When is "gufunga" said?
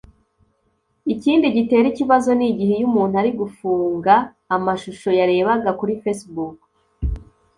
3.39-4.13